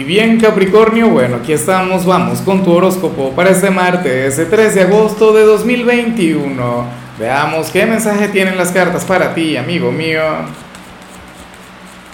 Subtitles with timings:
[0.00, 4.74] Y bien Capricornio, bueno, aquí estamos, vamos con tu horóscopo para este martes, ese 3
[4.74, 6.86] de agosto de 2021.
[7.18, 10.22] Veamos qué mensaje tienen las cartas para ti, amigo mío.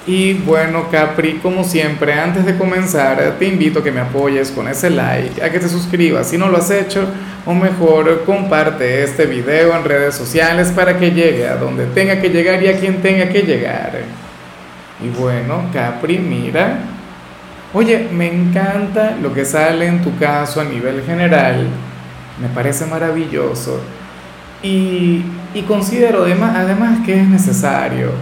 [0.04, 4.66] Y bueno, Capri, como siempre, antes de comenzar, te invito a que me apoyes con
[4.66, 7.06] ese like, a que te suscribas si no lo has hecho,
[7.44, 12.30] o mejor, comparte este video en redes sociales para que llegue a donde tenga que
[12.30, 13.92] llegar y a quien tenga que llegar.
[15.00, 16.95] Y bueno, Capri, mira,
[17.76, 21.66] oye, me encanta lo que sale en tu caso a nivel general,
[22.40, 23.78] me parece maravilloso.
[24.62, 25.22] Y,
[25.68, 28.12] considero además, además que es necesario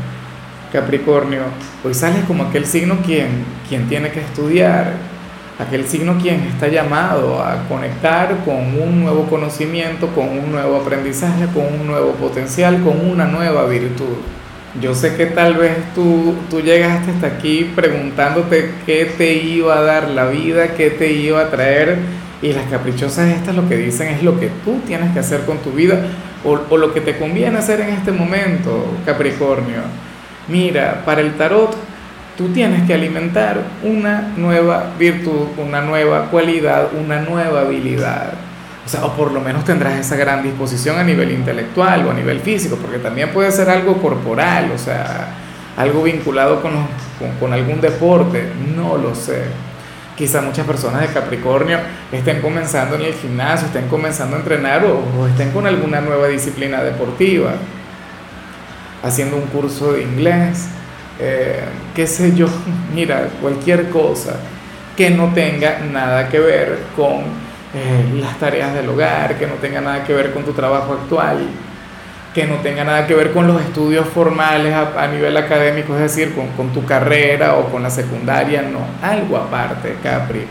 [0.72, 1.42] Capricornio,
[1.84, 4.94] hoy sales como aquel signo quien, quien tiene que estudiar,
[5.60, 11.46] aquel signo quien está llamado a conectar con un nuevo conocimiento, con un nuevo aprendizaje,
[11.54, 14.16] con un nuevo potencial, con una nueva virtud.
[14.80, 19.82] Yo sé que tal vez tú, tú llegaste hasta aquí preguntándote qué te iba a
[19.82, 21.98] dar la vida, qué te iba a traer,
[22.42, 25.58] y las caprichosas estas lo que dicen es lo que tú tienes que hacer con
[25.58, 25.98] tu vida
[26.44, 29.80] o, o lo que te conviene hacer en este momento, Capricornio.
[30.48, 31.74] Mira, para el tarot
[32.36, 38.34] tú tienes que alimentar una nueva virtud, una nueva cualidad, una nueva habilidad.
[38.84, 42.14] O sea, o por lo menos tendrás esa gran disposición a nivel intelectual o a
[42.14, 45.28] nivel físico, porque también puede ser algo corporal, o sea,
[45.76, 46.72] algo vinculado con,
[47.40, 48.46] con, algún deporte,
[48.76, 49.44] no lo sé.
[50.16, 51.78] Quizá muchas personas de Capricornio
[52.12, 56.28] estén comenzando en el gimnasio, estén comenzando a entrenar o, o estén con alguna nueva
[56.28, 57.52] disciplina deportiva
[59.04, 60.66] haciendo un curso de inglés,
[61.20, 61.60] eh,
[61.94, 62.48] qué sé yo,
[62.94, 64.36] mira, cualquier cosa
[64.96, 67.43] que no tenga nada que ver con
[67.74, 71.38] eh, las tareas del hogar, que no tenga nada que ver con tu trabajo actual,
[72.32, 76.34] que no tenga nada que ver con los estudios formales a, nivel académico, es decir,
[76.34, 80.46] con, con tu carrera o con la secundaria, no, algo aparte, Capri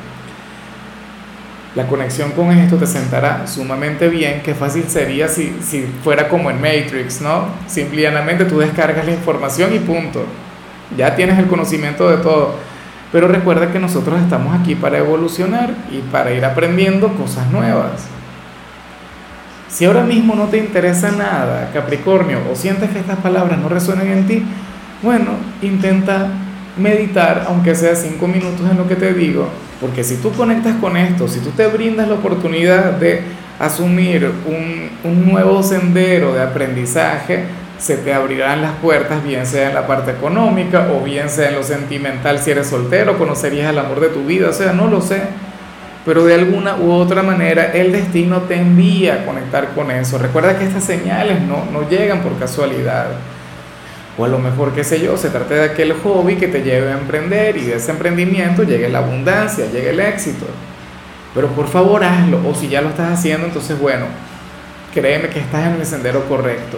[1.75, 4.41] la conexión con esto te sentará sumamente bien.
[4.43, 7.47] Qué fácil sería si, si fuera como en Matrix, ¿no?
[7.67, 10.23] Simplemente tú descargas la información y punto.
[10.95, 12.55] Ya tienes el conocimiento de todo.
[13.13, 18.07] Pero recuerda que nosotros estamos aquí para evolucionar y para ir aprendiendo cosas nuevas.
[19.69, 24.07] Si ahora mismo no te interesa nada, Capricornio, o sientes que estas palabras no resuenan
[24.07, 24.43] en ti,
[25.03, 25.31] bueno,
[25.61, 26.27] intenta
[26.75, 29.47] meditar, aunque sea cinco minutos en lo que te digo,
[29.79, 33.21] porque si tú conectas con esto, si tú te brindas la oportunidad de
[33.59, 37.45] asumir un, un nuevo sendero de aprendizaje,
[37.77, 41.55] se te abrirán las puertas, bien sea en la parte económica o bien sea en
[41.55, 45.01] lo sentimental, si eres soltero, conocerías el amor de tu vida, o sea, no lo
[45.01, 45.21] sé.
[46.05, 50.17] Pero de alguna u otra manera el destino te envía a conectar con eso.
[50.17, 53.07] Recuerda que estas señales no, no llegan por casualidad.
[54.17, 56.91] O a lo mejor, qué sé yo, se trata de aquel hobby que te lleve
[56.91, 60.45] a emprender y de ese emprendimiento llegue la abundancia, llegue el éxito.
[61.33, 64.05] Pero por favor hazlo, o si ya lo estás haciendo, entonces bueno,
[64.93, 66.77] créeme que estás en el sendero correcto.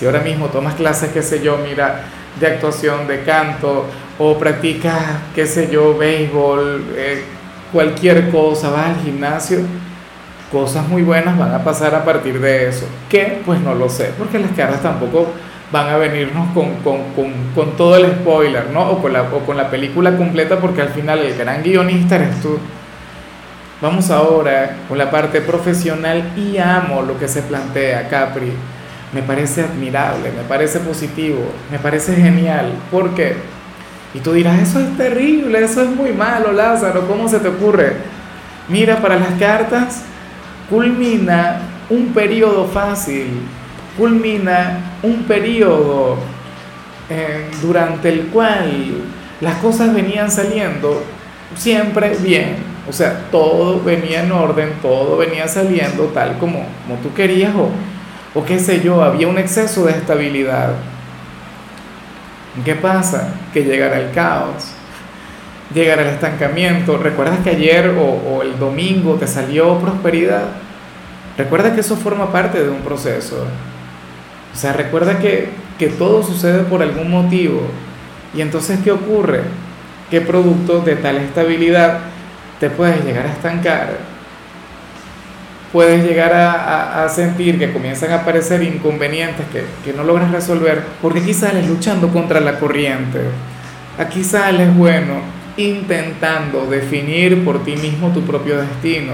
[0.00, 2.04] Si ahora mismo tomas clases, qué sé yo, mira,
[2.40, 3.84] de actuación, de canto,
[4.18, 4.96] o practicas,
[5.34, 7.22] qué sé yo, béisbol, eh,
[7.70, 9.58] cualquier cosa, vas al gimnasio,
[10.50, 12.86] cosas muy buenas van a pasar a partir de eso.
[13.10, 13.42] ¿Qué?
[13.44, 15.26] Pues no lo sé, porque las caras tampoco
[15.70, 18.92] van a venirnos con, con, con, con todo el spoiler, ¿no?
[18.92, 22.40] O con, la, o con la película completa, porque al final el gran guionista eres
[22.40, 22.58] tú.
[23.82, 28.54] Vamos ahora con la parte profesional y amo lo que se plantea, Capri.
[29.12, 31.40] Me parece admirable, me parece positivo,
[31.70, 32.72] me parece genial.
[32.90, 33.34] ¿Por qué?
[34.14, 37.94] Y tú dirás, eso es terrible, eso es muy malo, Lázaro, ¿cómo se te ocurre?
[38.68, 40.02] Mira, para las cartas,
[40.68, 43.26] culmina un periodo fácil,
[43.96, 46.16] culmina un periodo
[47.08, 49.02] eh, durante el cual
[49.40, 51.02] las cosas venían saliendo
[51.56, 52.56] siempre bien,
[52.88, 57.70] o sea, todo venía en orden, todo venía saliendo tal como, como tú querías o,
[58.34, 60.74] o qué sé yo, había un exceso de estabilidad.
[62.64, 63.34] ¿Qué pasa?
[63.52, 64.74] Que llegará el caos
[65.74, 66.98] llegar al estancamiento.
[66.98, 70.44] ¿Recuerdas que ayer o, el domingo te salió prosperidad?
[71.36, 73.46] Recuerda que eso forma parte de un proceso.
[74.52, 77.62] O sea, recuerda que, que todo sucede por algún motivo.
[78.34, 79.42] Y entonces, ¿qué ocurre?
[80.10, 81.98] ¿Qué producto de tal estabilidad
[82.58, 84.09] te puedes llegar a estancar?
[85.72, 90.82] Puedes llegar a, a, sentir que comienzan a aparecer inconvenientes que, que no logras resolver
[91.00, 93.20] porque aquí sales luchando contra la corriente.
[93.96, 95.20] Aquí sales, bueno,
[95.56, 99.12] intentando definir por ti mismo tu propio destino.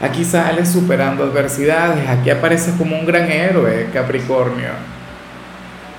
[0.00, 4.70] Aquí sales superando adversidades, aquí apareces como un gran héroe, Capricornio.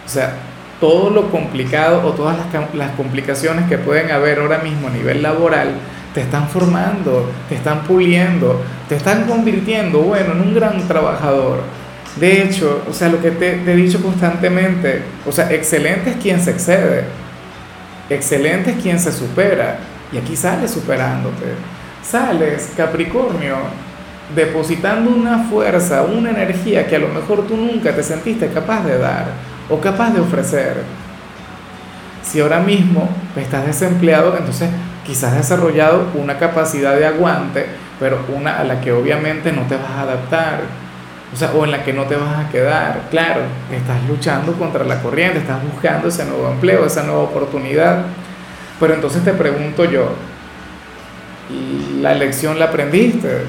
[0.06, 0.34] O sea,
[0.80, 5.22] todo lo complicado o todas las, las complicaciones que pueden haber ahora mismo a nivel
[5.22, 5.76] laboral
[6.14, 11.60] te están formando, te están puliendo, te están convirtiendo, bueno, en un gran trabajador.
[12.16, 16.16] De hecho, o sea, lo que te, te, he dicho constantemente, o sea, excelente es
[16.18, 17.06] quien se excede,
[18.10, 19.80] excelente es quien se supera,
[20.12, 21.46] y aquí sales superándote,
[22.02, 23.58] sales, Capricornio,
[24.36, 28.98] depositando una fuerza, una energía que a lo mejor tú nunca te sentiste capaz de
[28.98, 29.28] dar
[29.70, 30.84] o capaz de ofrecer.
[32.24, 34.70] Si ahora mismo estás desempleado, entonces
[35.10, 37.66] quizás has desarrollado una capacidad de aguante,
[38.00, 40.62] pero una a la que obviamente no te vas a adaptar,
[41.34, 43.08] o sea, o en la que no te vas a quedar.
[43.10, 43.42] Claro,
[43.72, 48.04] estás luchando contra la corriente, estás buscando ese nuevo empleo, esa nueva oportunidad.
[48.80, 50.12] Pero entonces te pregunto yo,
[52.02, 53.46] ¿la lección la aprendiste?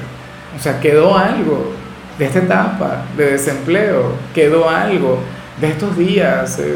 [0.57, 1.73] O sea, quedó algo
[2.17, 5.19] de esta etapa de desempleo, quedó algo
[5.59, 6.75] de estos días eh,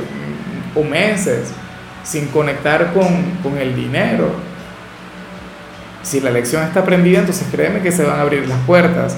[0.76, 1.52] o meses
[2.04, 4.55] sin conectar con, con el dinero.
[6.06, 9.18] Si la lección está aprendida, entonces créeme que se van a abrir las puertas.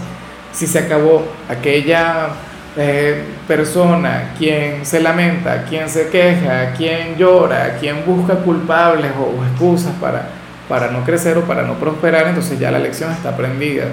[0.54, 2.30] Si se acabó aquella
[2.78, 9.45] eh, persona quien se lamenta, quien se queja, quien llora, quien busca culpables o, o
[9.45, 10.30] excusas para,
[10.69, 13.88] para no crecer o para no prosperar, entonces ya la lección está aprendida.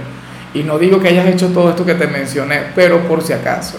[0.55, 3.79] Y no digo que hayas hecho todo esto que te mencioné, pero por si acaso.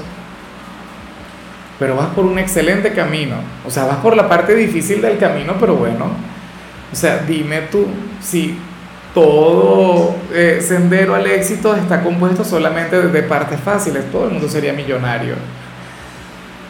[1.79, 3.37] Pero vas por un excelente camino.
[3.65, 6.11] O sea, vas por la parte difícil del camino, pero bueno.
[6.91, 7.87] O sea, dime tú
[8.21, 8.57] si
[9.15, 14.11] todo eh, sendero al éxito está compuesto solamente de partes fáciles.
[14.11, 15.33] Todo el mundo sería millonario.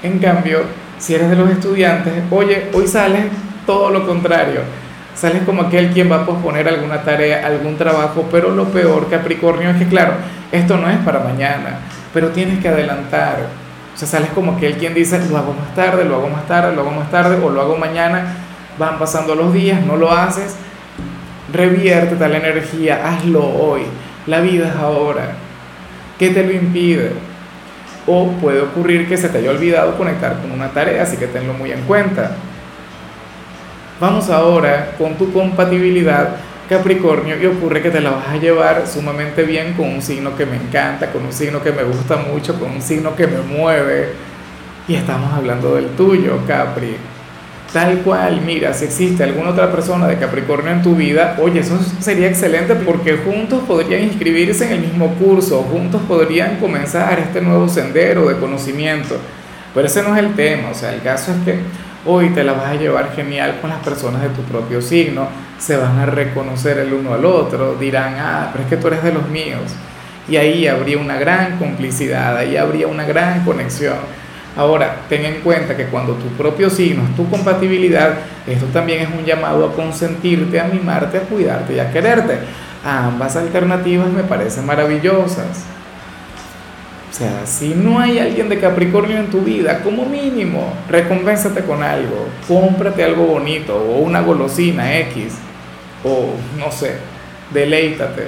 [0.01, 0.61] En cambio,
[0.97, 3.25] si eres de los estudiantes, oye, hoy sales
[3.65, 4.61] todo lo contrario
[5.15, 9.69] sales como aquel quien va a posponer alguna tarea, algún trabajo, pero lo peor, Capricornio,
[9.69, 10.13] es que claro,
[10.51, 11.79] esto no es para mañana,
[12.13, 13.37] pero tienes que adelantar.
[13.93, 16.75] O sea, sales como aquel quien dice, lo hago más tarde, lo hago más tarde,
[16.75, 18.25] lo hago más tarde, o lo hago mañana,
[18.77, 20.57] van pasando los días, no lo haces,
[21.55, 23.81] revierte tal energía, hazlo hoy,
[24.27, 25.35] la vida es ahora.
[26.19, 27.11] ¿Qué te lo impide?
[28.07, 31.53] O puede ocurrir que se te haya olvidado conectar con una tarea, así que tenlo
[31.53, 32.31] muy en cuenta.
[33.99, 36.35] Vamos ahora con tu compatibilidad
[36.67, 40.47] Capricornio y ocurre que te la vas a llevar sumamente bien con un signo que
[40.47, 44.13] me encanta, con un signo que me gusta mucho, con un signo que me mueve.
[44.87, 46.97] Y estamos hablando del tuyo, Capri.
[47.75, 51.77] Tal cual, mira, si existe alguna otra persona de Capricornio en tu vida, oye, eso
[51.99, 57.67] sería excelente porque juntos podrían inscribirse en el mismo curso, juntos podrían comenzar este nuevo
[57.67, 59.17] sendero de conocimiento.
[59.73, 61.59] Pero ese no es el tema, o sea, el caso es que
[62.07, 65.27] Hoy te la vas a llevar genial con las personas de tu propio signo,
[65.57, 69.03] se van a reconocer el uno al otro, dirán, ah, pero es que tú eres
[69.03, 69.73] de los míos.
[70.29, 73.97] Y ahí habría una gran complicidad, ahí habría una gran conexión.
[74.55, 78.13] Ahora, ten en cuenta que cuando tu propio signo es tu compatibilidad,
[78.47, 82.39] esto también es un llamado a consentirte, a mimarte, a cuidarte y a quererte.
[82.83, 85.65] Ambas alternativas me parecen maravillosas.
[87.09, 91.81] O sea, si no hay alguien de Capricornio en tu vida, como mínimo, recompénsate con
[91.81, 95.35] algo, cómprate algo bonito o una golosina X
[96.03, 96.97] o no sé,
[97.53, 98.27] deleítate.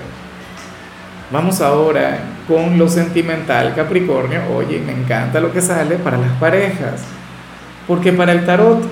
[1.31, 4.42] Vamos ahora con lo sentimental Capricornio.
[4.56, 7.04] Oye, me encanta lo que sale para las parejas,
[7.88, 8.84] porque para el tarot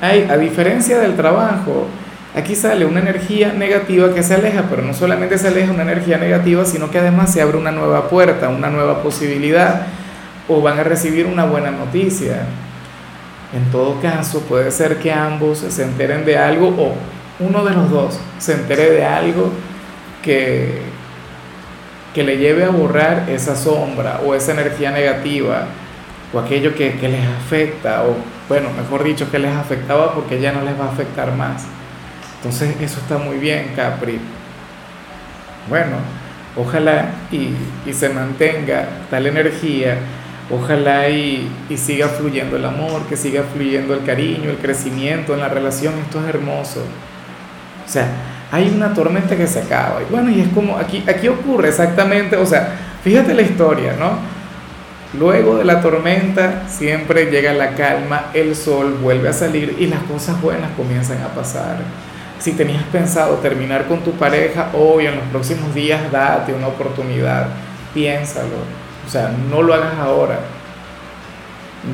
[0.00, 1.86] hay, a diferencia del trabajo,
[2.32, 6.16] Aquí sale una energía negativa que se aleja, pero no solamente se aleja una energía
[6.16, 9.86] negativa, sino que además se abre una nueva puerta, una nueva posibilidad,
[10.46, 12.42] o van a recibir una buena noticia.
[13.52, 16.94] En todo caso, puede ser que ambos se enteren de algo o
[17.44, 19.50] uno de los dos se entere de algo
[20.22, 20.82] que,
[22.14, 25.66] que le lleve a borrar esa sombra o esa energía negativa
[26.32, 28.16] o aquello que, que les afecta, o
[28.48, 31.64] bueno, mejor dicho, que les afectaba porque ya no les va a afectar más.
[32.36, 34.18] Entonces eso está muy bien, Capri.
[35.68, 35.96] Bueno,
[36.56, 37.54] ojalá y,
[37.92, 39.98] se mantenga tal energía,
[40.50, 45.40] ojalá y, y, siga fluyendo el amor, que siga fluyendo el cariño, el crecimiento en
[45.40, 46.80] la relación, esto es hermoso.
[47.86, 48.06] O sea,
[48.52, 50.00] hay una tormenta que se acaba.
[50.02, 54.18] Y bueno, y es como aquí, aquí ocurre exactamente, o sea, fíjate la historia, ¿no?
[55.18, 60.02] Luego de la tormenta siempre llega la calma, el sol vuelve a salir y las
[60.04, 61.78] cosas buenas comienzan a pasar.
[62.38, 67.48] Si tenías pensado terminar con tu pareja hoy en los próximos días, date una oportunidad,
[67.92, 68.56] piénsalo.
[69.06, 70.38] O sea, no lo hagas ahora.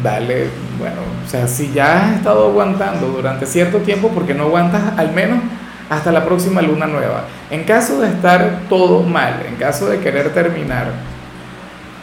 [0.02, 0.48] Dale,
[0.78, 5.12] bueno, o sea, si ya has estado aguantando durante cierto tiempo, porque no aguantas al
[5.12, 5.38] menos
[5.88, 7.24] hasta la próxima luna nueva?
[7.50, 10.92] En caso de estar todo mal, en caso de querer terminar,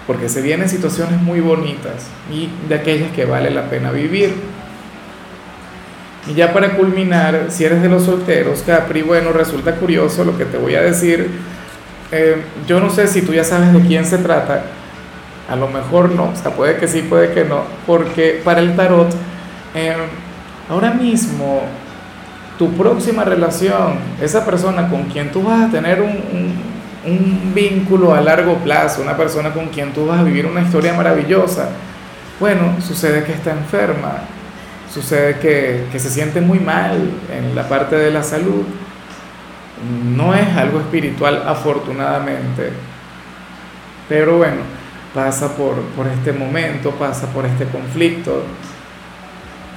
[0.07, 4.33] porque se vienen situaciones muy bonitas y de aquellas que vale la pena vivir
[6.29, 10.45] Y ya para culminar, si eres de los solteros, Capri, bueno, resulta curioso lo que
[10.45, 11.29] te voy a decir.
[12.11, 14.63] Eh, yo no sé si tú ya sabes de quién se trata,
[15.49, 19.13] a lo mejor no, o puede que sí, puede que no, porque para el tarot,
[19.75, 19.95] eh,
[20.69, 21.63] ahora mismo,
[22.57, 26.53] tu próxima relación, esa persona con quien tú vas a tener un,
[27.05, 30.93] un vínculo a largo plazo, una persona con quien tú vas a vivir una historia
[30.93, 31.69] maravillosa,
[32.39, 34.21] bueno, sucede que está enferma,
[34.91, 38.63] sucede que, que se siente muy mal en la parte de la salud,
[40.15, 42.71] no es algo espiritual afortunadamente,
[44.07, 44.61] pero bueno,
[45.13, 48.43] pasa por, por este momento, pasa por este conflicto.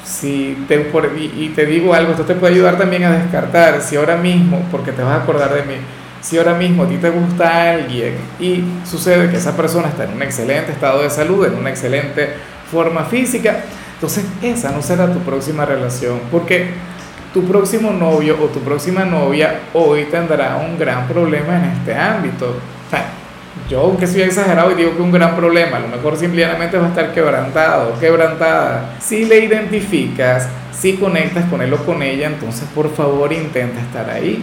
[0.06, 0.88] Si te,
[1.36, 4.92] y te digo algo, esto te puede ayudar también a descartar si ahora mismo, porque
[4.92, 5.74] te vas a acordar de mí,
[6.20, 10.12] si ahora mismo a ti te gusta alguien y sucede que esa persona está en
[10.14, 12.34] un excelente estado de salud, en una excelente
[12.70, 16.68] forma física, entonces esa no será tu próxima relación, porque
[17.34, 22.54] tu próximo novio o tu próxima novia hoy tendrá un gran problema en este ámbito.
[23.68, 26.86] Yo, aunque soy exagerado y digo que un gran problema, a lo mejor simplemente va
[26.86, 28.96] a estar quebrantado, quebrantada.
[29.00, 34.08] Si le identificas, si conectas con él o con ella, entonces por favor intenta estar
[34.08, 34.40] ahí.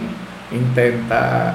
[0.52, 1.54] Intenta,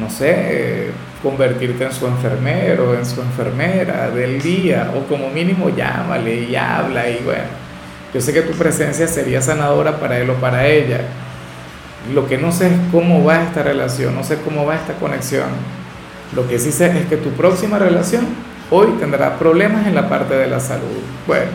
[0.00, 0.90] no sé,
[1.22, 7.08] convertirte en su enfermero, en su enfermera del día, o como mínimo llámale y habla
[7.08, 7.66] y bueno,
[8.12, 11.02] yo sé que tu presencia sería sanadora para él o para ella.
[12.12, 15.48] Lo que no sé es cómo va esta relación, no sé cómo va esta conexión.
[16.34, 18.26] Lo que sí sé es que tu próxima relación
[18.70, 21.00] hoy tendrá problemas en la parte de la salud.
[21.26, 21.52] Bueno,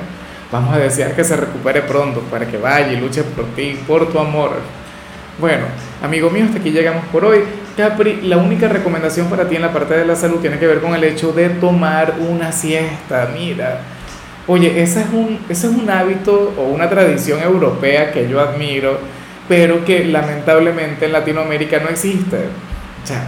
[0.51, 4.11] vamos a desear que se recupere pronto para que vaya y luche por ti, por
[4.11, 4.51] tu amor.
[5.39, 5.65] Bueno,
[6.01, 7.43] amigo mío, hasta aquí llegamos por hoy.
[7.75, 10.81] Capri, la única recomendación para ti en la parte de la salud tiene que ver
[10.81, 13.29] con el hecho de tomar una siesta.
[13.33, 13.79] Mira,
[14.47, 18.99] oye, ese es un, ese es un hábito o una tradición europea que yo admiro,
[19.47, 22.37] pero que lamentablemente en Latinoamérica no existe.
[23.03, 23.23] O sea,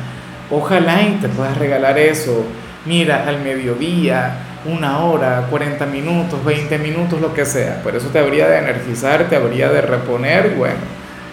[0.56, 2.46] Ojalá y te puedas regalar eso.
[2.86, 7.82] Mira, al mediodía, una hora, 40 minutos, 20 minutos, lo que sea.
[7.82, 10.76] Por eso te habría de energizar, te habría de reponer, bueno,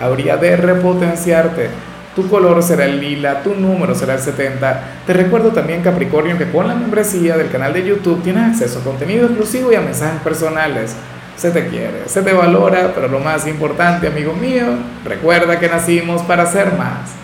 [0.00, 1.68] habría de repotenciarte.
[2.16, 4.84] Tu color será el lila, tu número será el 70.
[5.06, 8.84] Te recuerdo también, Capricornio, que con la membresía del canal de YouTube tienes acceso a
[8.84, 10.96] contenido exclusivo y a mensajes personales.
[11.36, 14.64] Se te quiere, se te valora, pero lo más importante, amigo mío,
[15.04, 17.20] recuerda que nacimos para ser más.